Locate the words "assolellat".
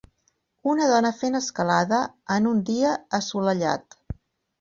3.19-3.99